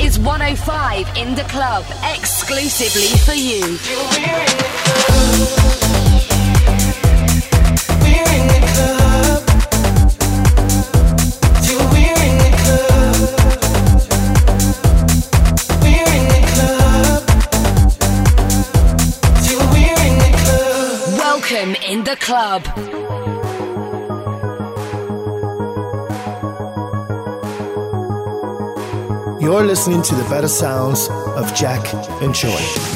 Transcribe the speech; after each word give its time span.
Is 0.00 0.18
105 0.18 1.16
in 1.16 1.34
the 1.34 1.44
club, 1.44 1.84
exclusively 2.14 3.16
for 3.24 3.32
you. 3.32 3.78
Welcome 21.18 21.74
in 21.86 22.04
the 22.04 22.16
club. 22.20 23.03
You're 29.44 29.62
listening 29.62 30.00
to 30.00 30.14
the 30.14 30.24
better 30.30 30.48
sounds 30.48 31.10
of 31.10 31.54
Jack 31.54 31.92
and 32.22 32.34
Joy. 32.34 32.93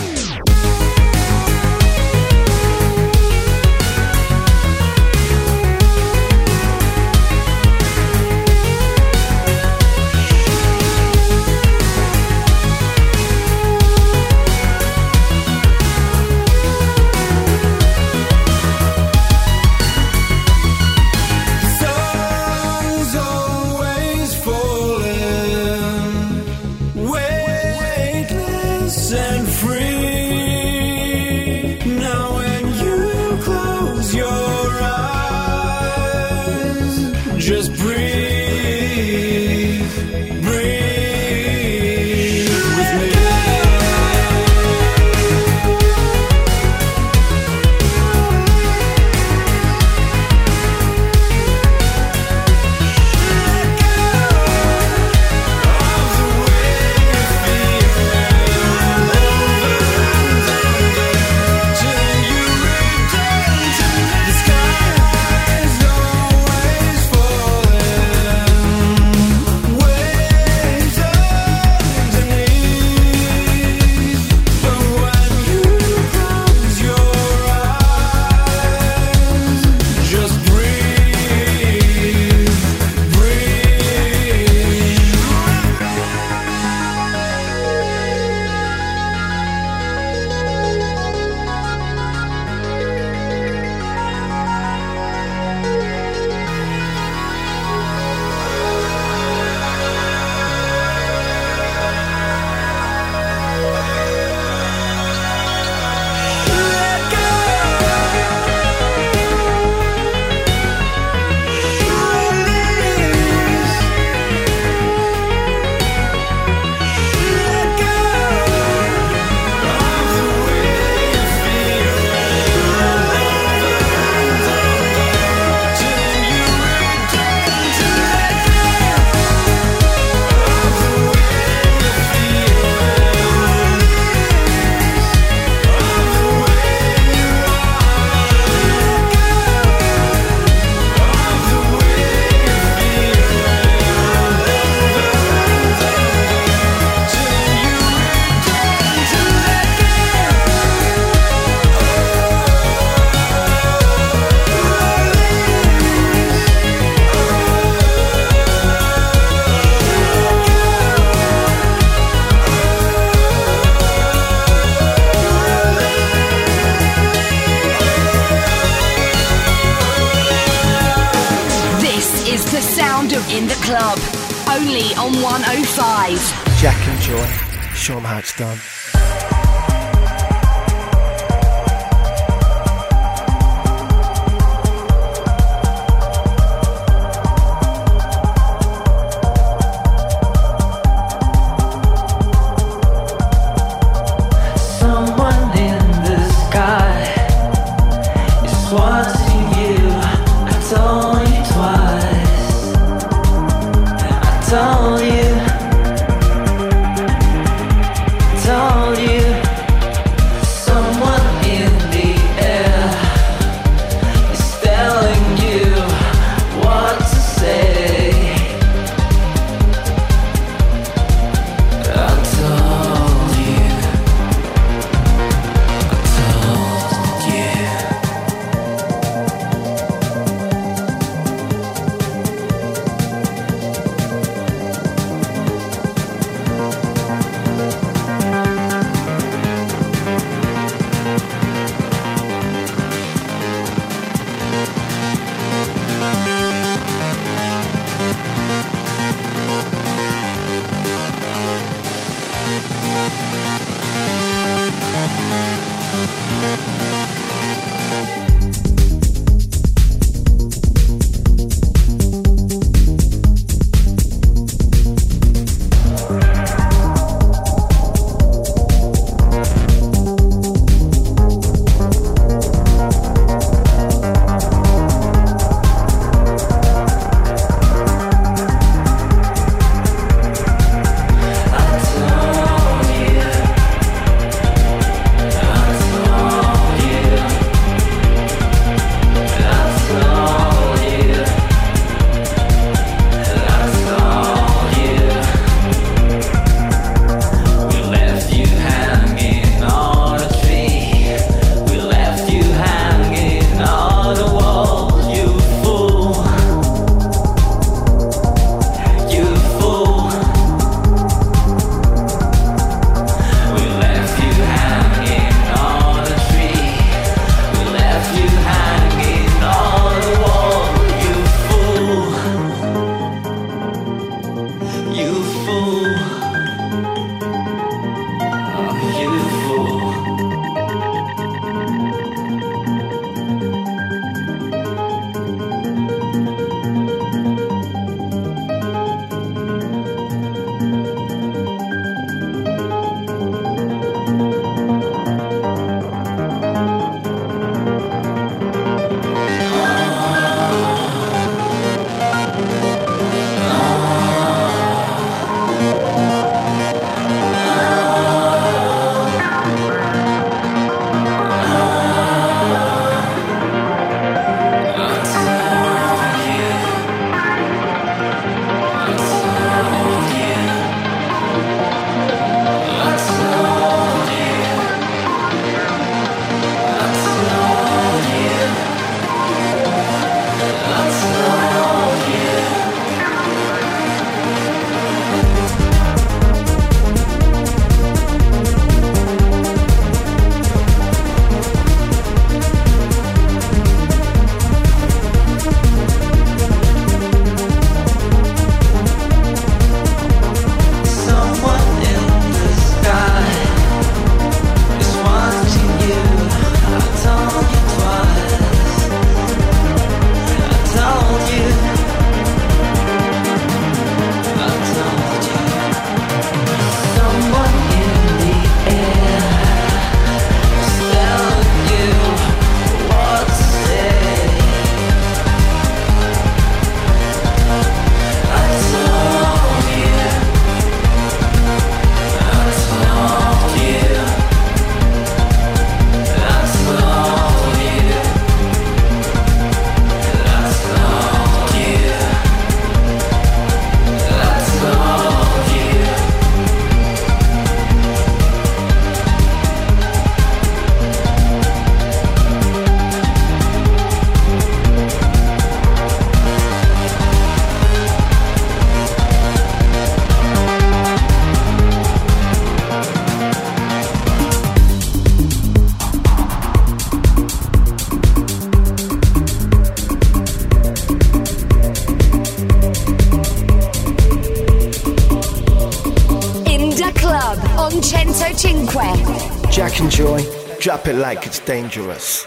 It 480.88 480.97
like 480.97 481.26
it's 481.26 481.38
dangerous. 481.40 482.17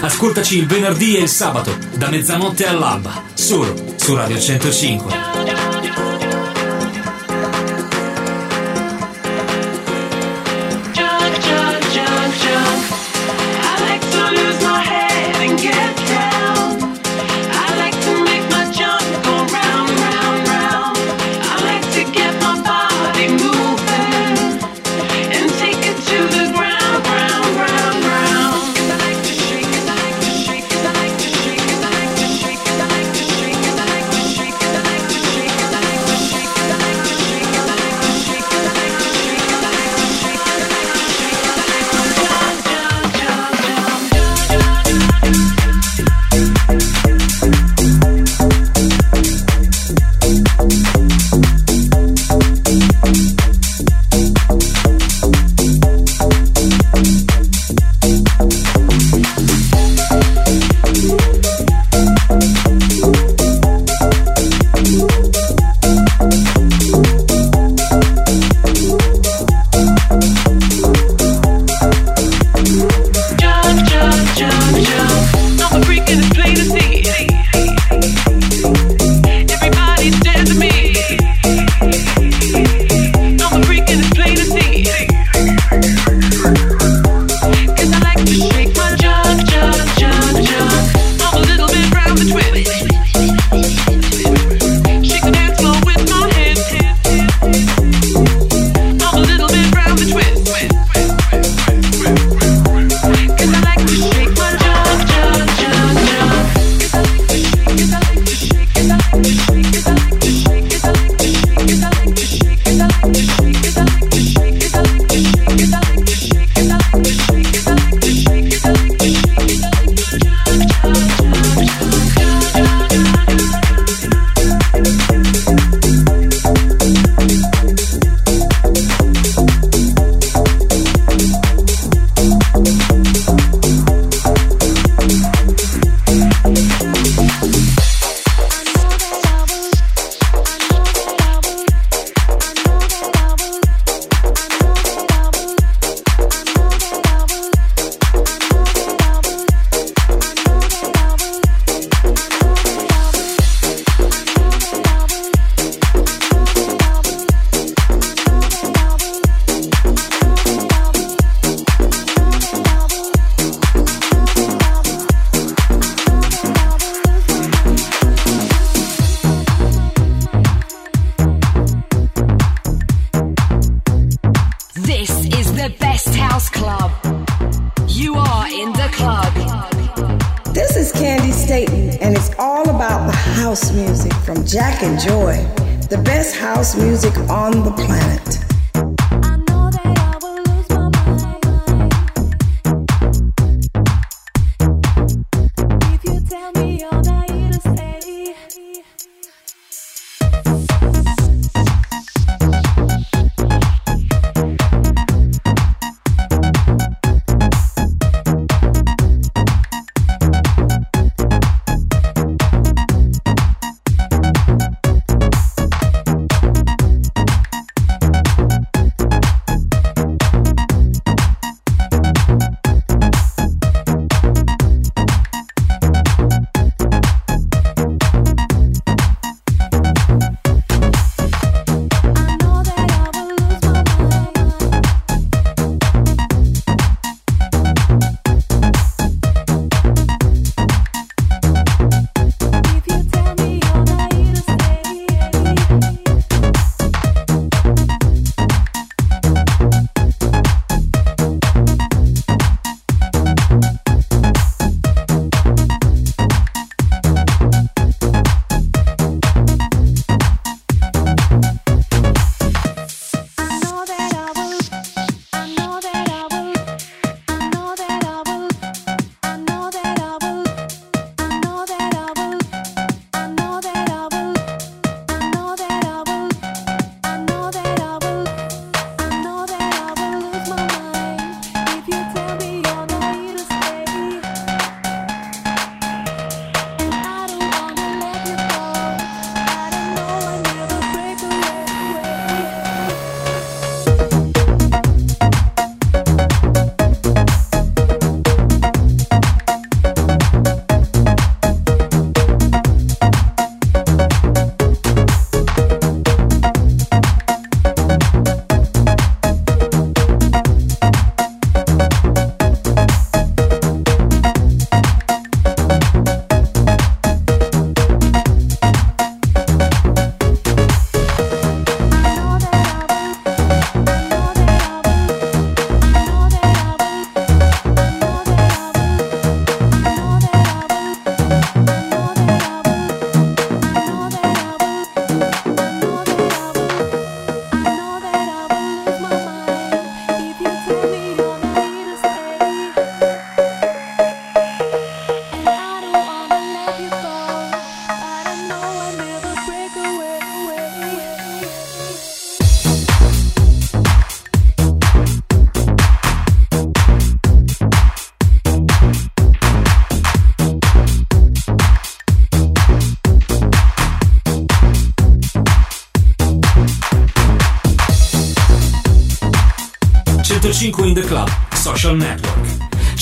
Ascoltaci 0.00 0.58
il 0.58 0.66
venerdì 0.66 1.16
e 1.16 1.22
il 1.22 1.28
sabato, 1.28 1.76
da 1.96 2.08
mezzanotte 2.08 2.66
all'alba, 2.66 3.22
solo 3.34 3.74
su 3.96 4.14
Radio 4.14 4.38
105. 4.38 5.31
105 5.31 5.31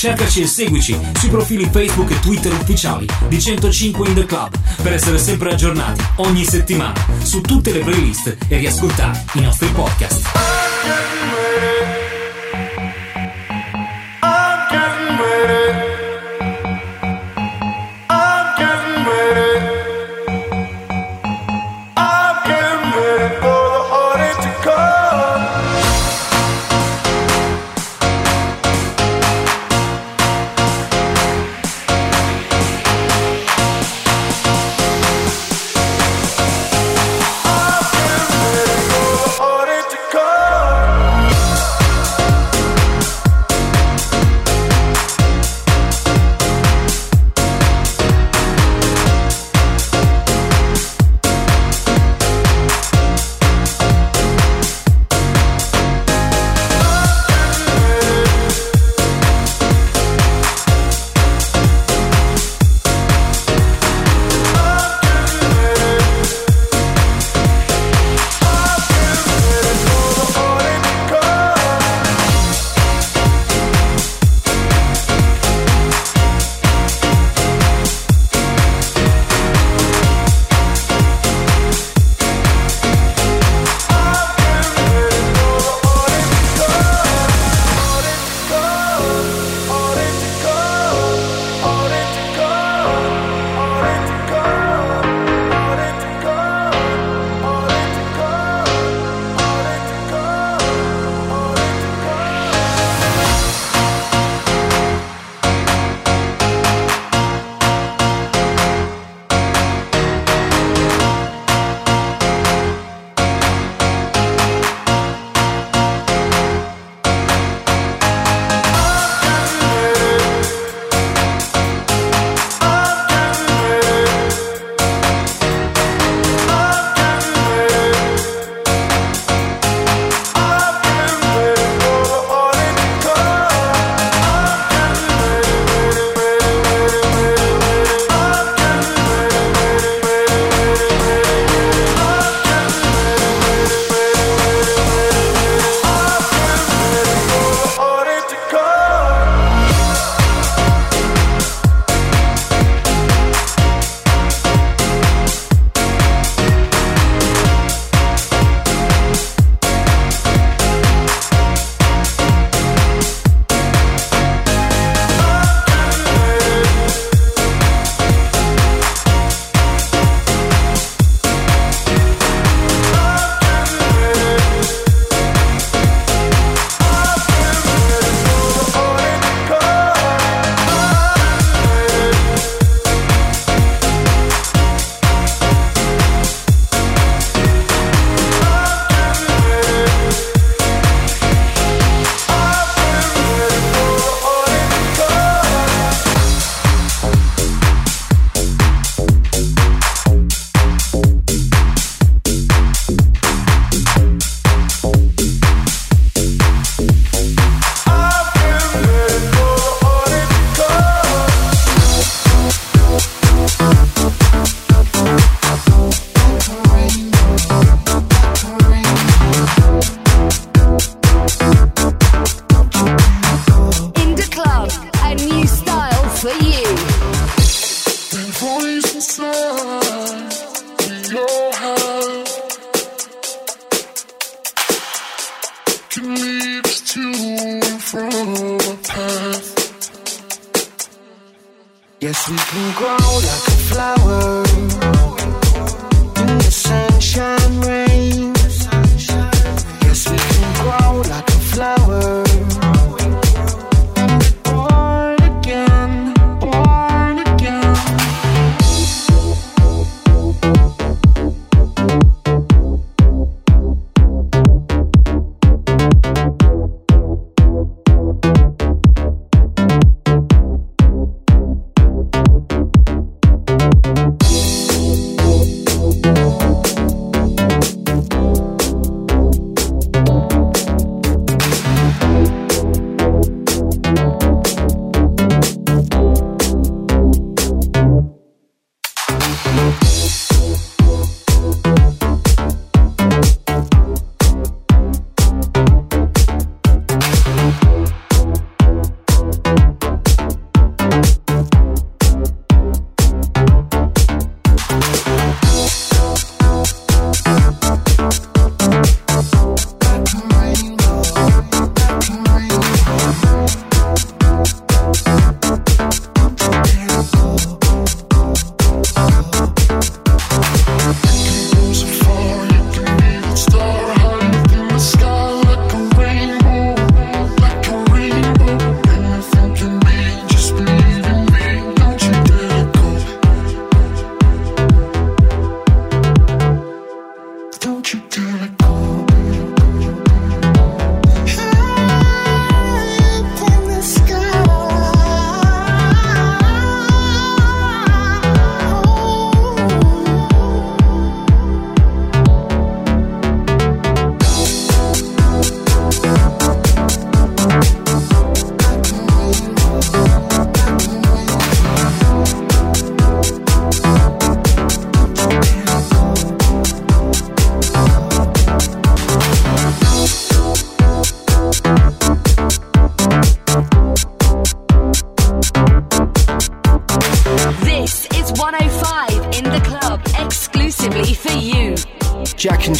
Cercaci 0.00 0.40
e 0.40 0.46
seguici 0.46 0.98
sui 1.18 1.28
profili 1.28 1.68
Facebook 1.70 2.10
e 2.10 2.20
Twitter 2.20 2.50
ufficiali 2.54 3.06
di 3.28 3.38
105 3.38 4.08
in 4.08 4.14
the 4.14 4.24
Club 4.24 4.50
per 4.82 4.94
essere 4.94 5.18
sempre 5.18 5.52
aggiornati 5.52 6.02
ogni 6.16 6.42
settimana 6.42 6.98
su 7.22 7.42
tutte 7.42 7.70
le 7.70 7.80
playlist 7.80 8.34
e 8.48 8.56
riascoltare 8.56 9.22
i 9.34 9.40
nostri 9.42 9.68
podcast. 9.68 11.39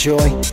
enjoy. 0.01 0.50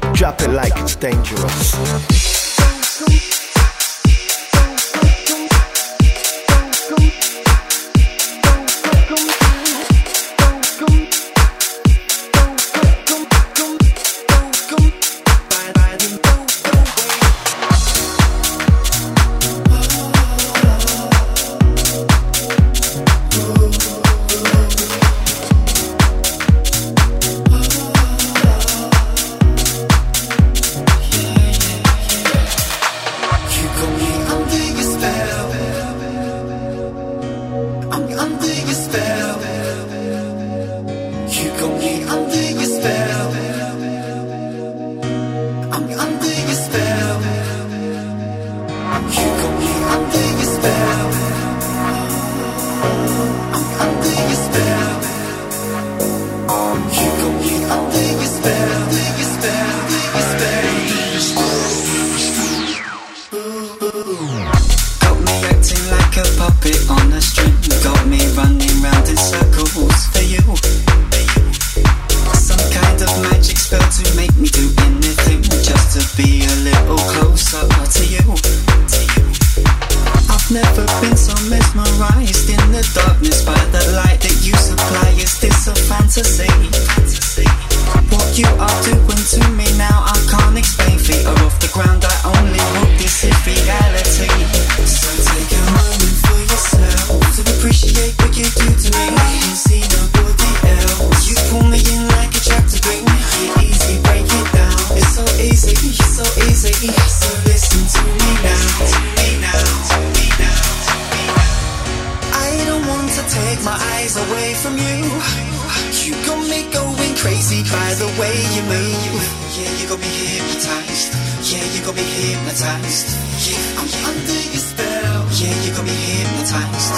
way 118.38 118.56
you 118.56 118.64
move 118.70 119.28
Yeah, 119.58 119.72
you 119.82 119.86
got 119.90 120.00
me 120.00 120.06
hypnotized. 120.06 121.12
Yeah, 121.50 121.66
you 121.74 121.82
got 121.86 121.96
me 121.96 122.06
hypnotized. 122.06 123.08
Yeah, 123.42 123.80
I'm 123.80 123.90
under 124.10 124.40
your 124.54 124.64
spell. 124.70 125.22
Yeah, 125.40 125.56
you 125.66 125.72
got 125.74 125.86
me 125.86 125.96
hypnotized. 125.98 126.94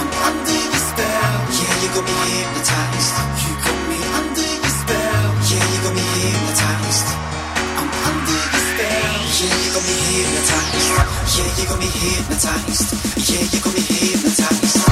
I'm 0.00 0.10
under 0.26 0.58
your 0.66 0.82
spell. 0.90 1.38
Yeah, 1.58 1.74
you 1.82 1.88
got 1.94 2.04
me 2.08 2.14
hypnotized. 2.34 3.14
You 3.46 3.52
got 3.64 3.78
me 3.90 3.98
under 4.18 4.48
your 4.64 4.74
spell. 4.80 5.28
Yeah, 5.50 5.64
you 5.70 5.78
got 5.86 5.94
me 5.94 6.04
hypnotized. 6.18 7.08
I'm 7.78 7.90
under 8.08 8.40
your 8.50 8.64
spell. 8.70 9.14
Yeah, 9.38 9.54
you 9.62 9.70
got 9.76 9.84
me 9.86 9.96
hypnotized. 10.10 10.90
Yeah, 11.36 11.50
you 11.58 11.64
got 11.70 11.78
me 11.78 11.88
hypnotized. 12.02 12.88
Yeah, 13.30 13.44
you 13.52 13.58
got 13.62 13.72
me 13.74 13.82
hypnotized 13.82 14.85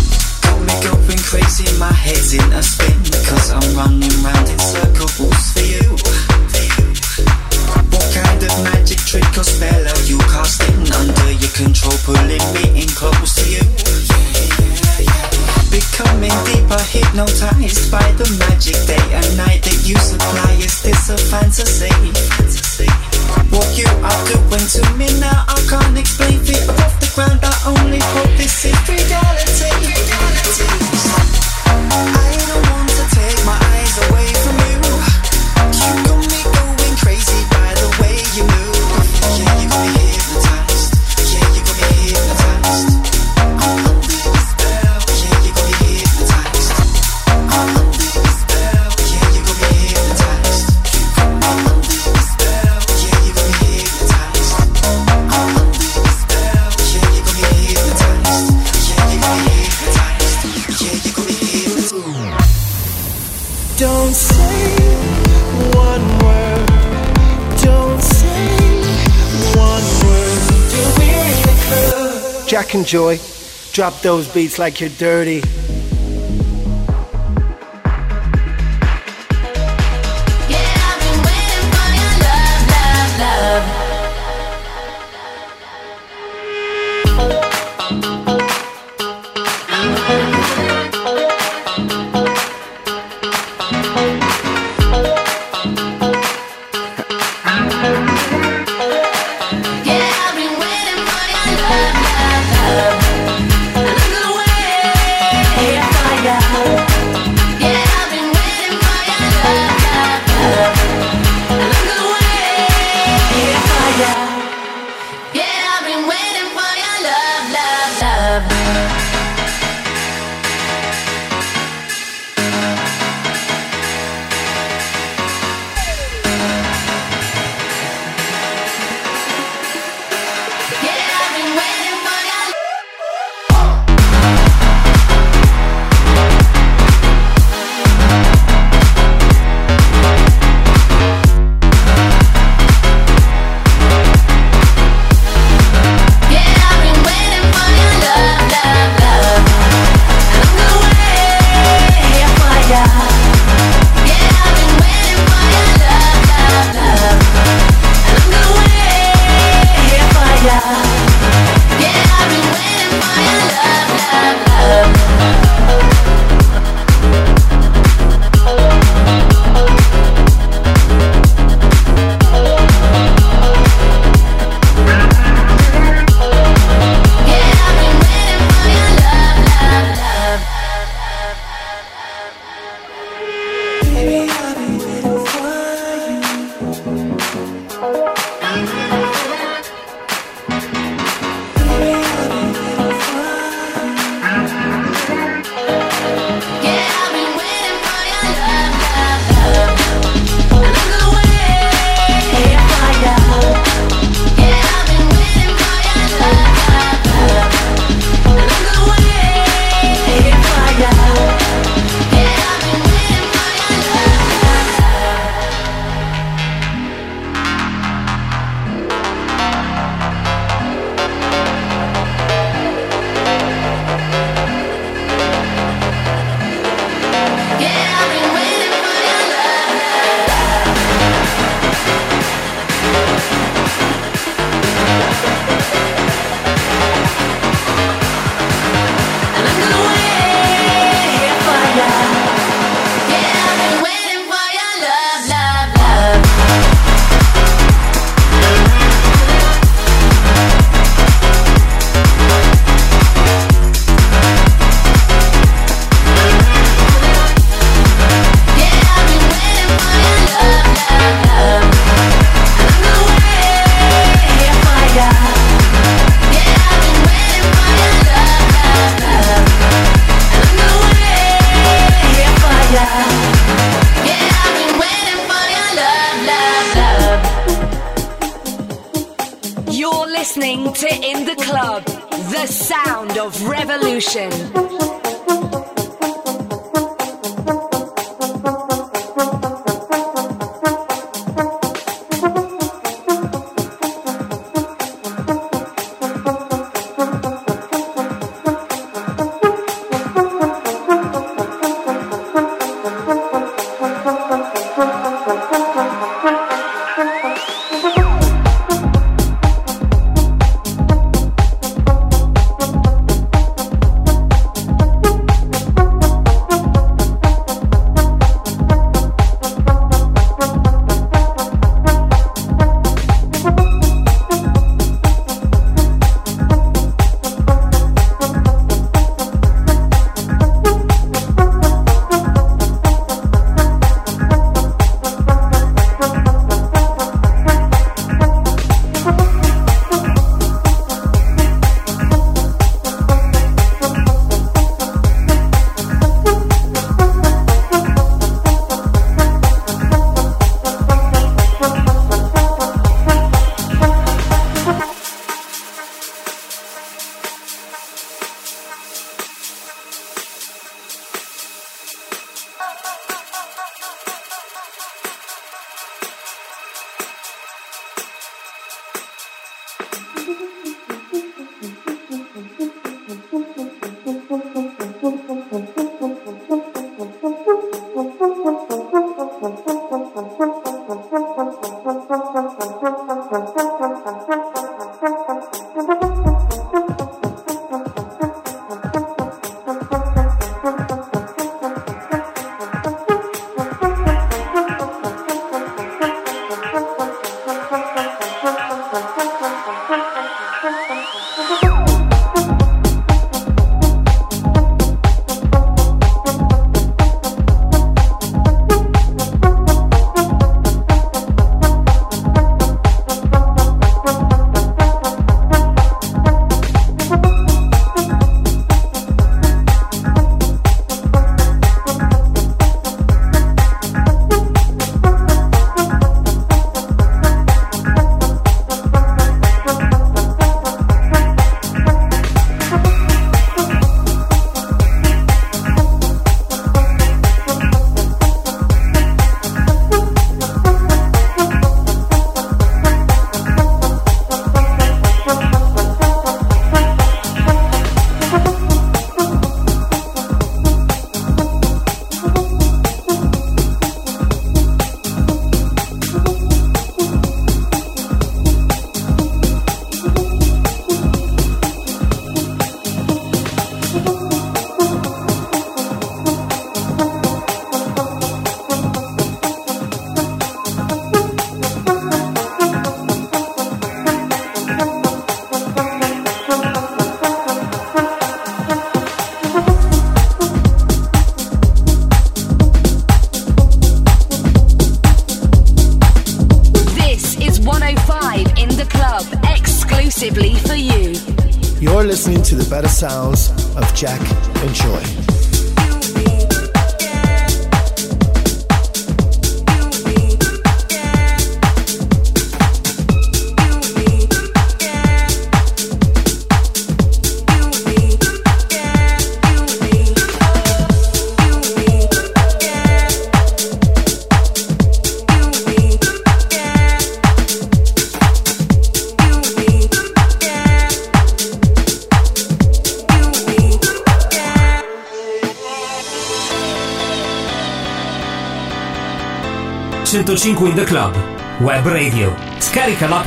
crazy, 1.35 1.67
my 1.79 1.91
head's 1.91 2.33
in 2.33 2.53
a 2.55 2.63
spin 2.63 2.95
Cause 3.27 3.51
I'm 3.51 3.67
running 3.75 4.15
round 4.23 4.47
in 4.47 4.59
circles 4.59 5.43
for 5.51 5.67
you 5.67 5.83
What 7.91 8.07
kind 8.15 8.39
of 8.39 8.55
magic 8.63 9.03
trick 9.03 9.27
or 9.35 9.43
spell 9.43 9.83
are 9.83 10.05
you 10.07 10.19
casting 10.31 10.87
Under 10.95 11.31
your 11.35 11.51
control, 11.59 11.99
pulling 12.07 12.47
me 12.55 12.87
in 12.87 12.89
close 12.95 13.35
to 13.43 13.45
you 13.51 13.67
Becoming 15.75 16.35
deeper, 16.47 16.83
hypnotized 16.87 17.91
by 17.91 18.07
the 18.15 18.31
magic 18.47 18.79
day 18.87 19.03
and 19.11 19.27
night 19.35 19.67
that 19.67 19.83
you 19.83 19.99
supply 19.99 20.55
Is 20.63 20.87
this 20.87 21.11
a 21.11 21.19
fantasy? 21.19 21.91
What 23.51 23.75
you 23.75 23.91
are 23.91 24.23
doing 24.31 24.67
to 24.79 24.83
me 24.95 25.11
now, 25.19 25.45
I 25.47 25.59
can't 25.69 25.99
explain. 25.99 26.39
Feet 26.41 26.69
off 26.71 26.95
the 26.99 27.11
ground, 27.15 27.41
I 27.43 27.55
only 27.67 27.99
hope 27.99 28.31
this 28.39 28.65
is 28.65 28.89
reality. 28.89 29.71
reality. 29.83 31.24
I 31.91 32.34
back 72.65 72.75
and 72.75 72.87
joy. 72.87 73.19
Drop 73.73 74.01
those 74.01 74.27
beats 74.33 74.59
like 74.59 74.81
you're 74.81 74.89
dirty. 74.91 75.43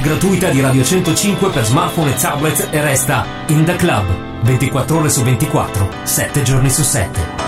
Gratuita 0.08 0.48
di 0.50 0.62
Radio 0.62 0.86
105 0.86 1.50
per 1.50 1.66
smartphone 1.66 2.12
e 2.12 2.16
tablet 2.16 2.70
e 2.72 2.82
resta 2.82 3.26
in 3.48 3.66
the 3.66 3.76
club 3.76 4.06
24 4.42 5.00
ore 5.00 5.10
su 5.10 5.22
24, 5.22 5.90
7 6.04 6.42
giorni 6.44 6.70
su 6.70 6.82
7. 6.82 7.47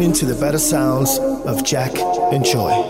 Listening 0.00 0.28
to 0.28 0.34
the 0.34 0.40
better 0.40 0.58
sounds 0.58 1.18
of 1.18 1.62
Jack 1.62 1.92
and 2.32 2.42
Joy. 2.42 2.89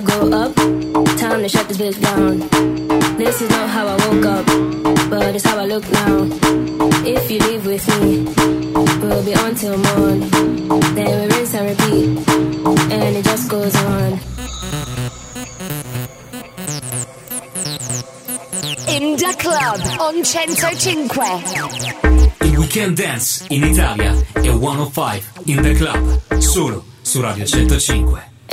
Go 0.00 0.28
up. 0.32 0.54
Time 1.18 1.42
to 1.42 1.48
shut 1.48 1.68
this 1.68 1.78
bitch 1.78 2.00
down. 2.02 2.40
This 3.16 3.40
is 3.40 3.48
not 3.48 3.68
how 3.70 3.86
I 3.86 3.94
woke 4.08 4.26
up, 4.26 4.44
but 5.08 5.36
it's 5.36 5.44
how 5.44 5.56
I 5.58 5.66
look 5.66 5.88
now. 5.92 6.26
If 7.06 7.30
you 7.30 7.38
leave 7.38 7.64
with 7.64 7.86
me, 8.00 8.24
we'll 9.00 9.24
be 9.24 9.34
on 9.36 9.54
till 9.54 9.78
morn. 9.78 10.20
Then 10.96 11.20
we 11.20 11.26
rinse 11.36 11.54
and 11.54 11.68
repeat, 11.70 12.28
and 12.90 13.16
it 13.16 13.24
just 13.24 13.48
goes 13.48 13.76
on. 13.76 14.18
In 18.88 19.16
the 19.16 19.34
club 19.38 19.80
on 20.00 20.24
105. 20.24 21.54
Il 22.40 22.58
weekend 22.58 22.96
dance 22.96 23.44
in 23.48 23.62
Italia 23.62 24.12
è 24.32 24.50
105 24.50 25.22
in 25.44 25.62
the 25.62 25.72
club, 25.74 26.20
solo 26.38 26.84
su 27.00 27.20
Radio 27.20 27.46
105. 27.46 28.33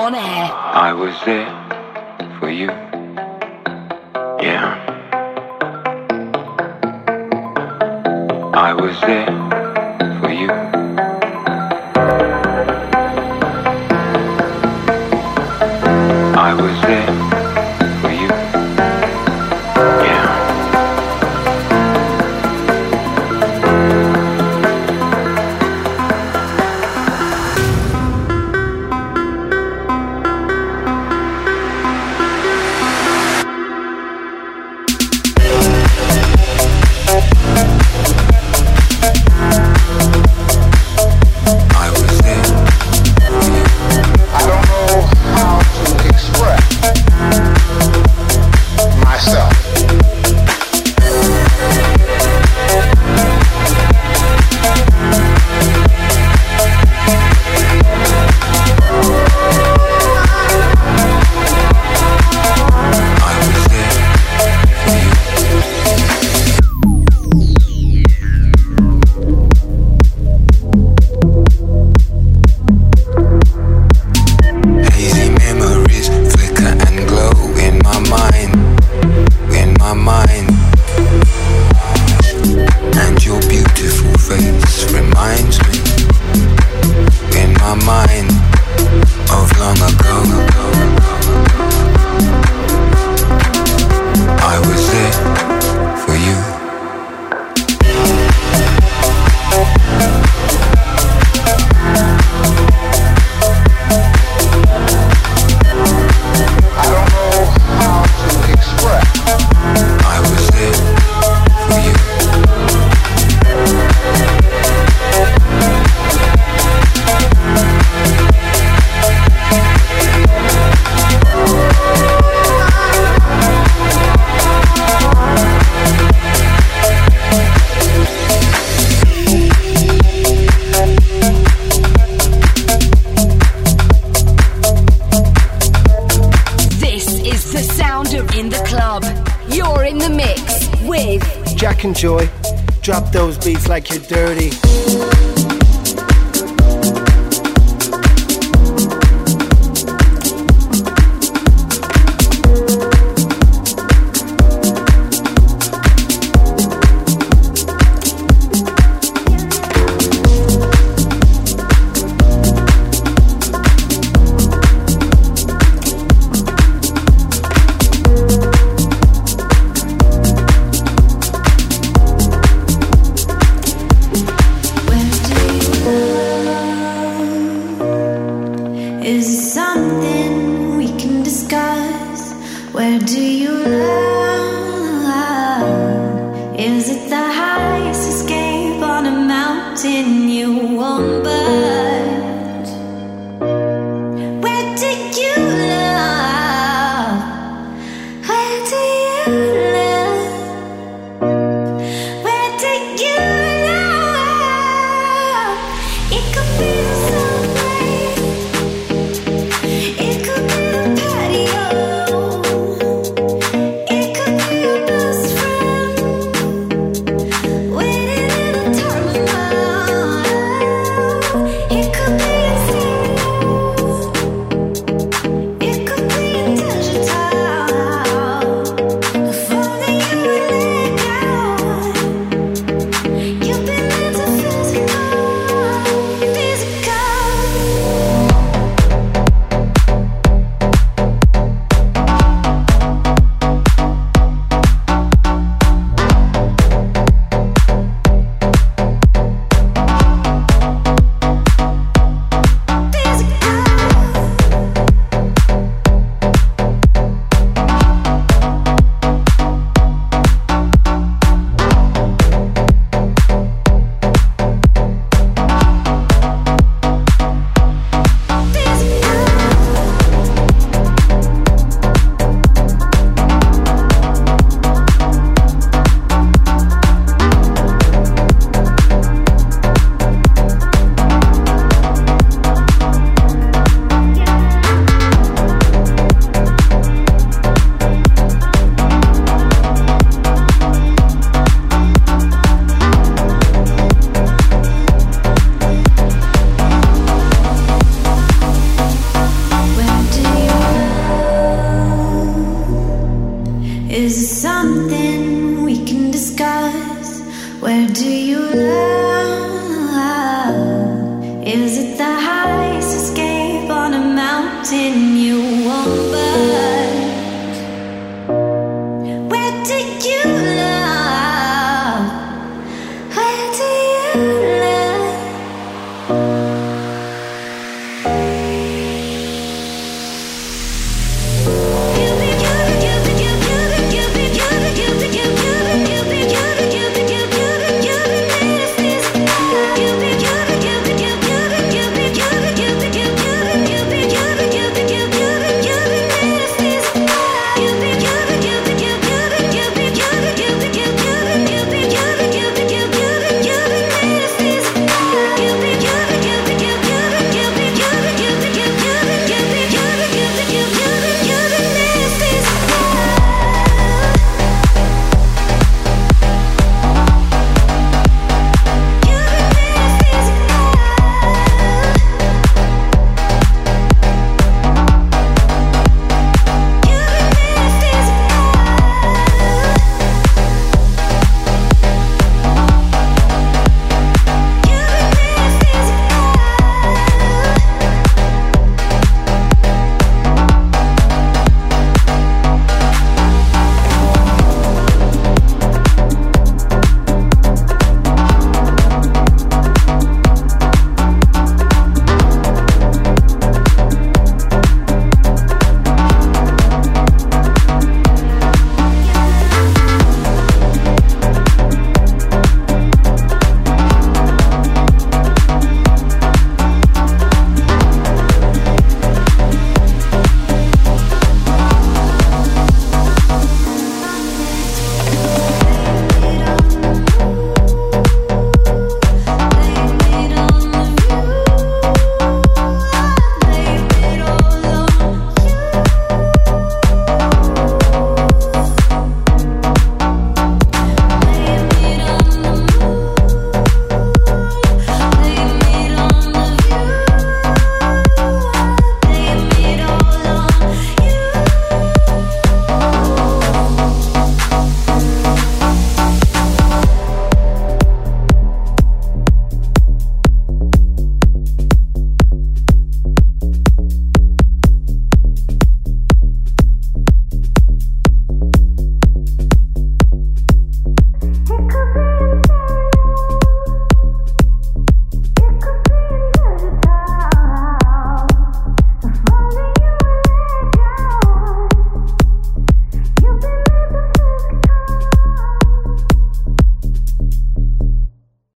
On 0.00 0.14
air. 0.14 0.50
I 0.88 0.92
was 0.94 1.14
there 1.26 1.50
for 2.38 2.50
you. 2.50 2.68
Yeah. 4.40 4.68
I 8.54 8.72
was 8.72 8.98
there 9.02 9.39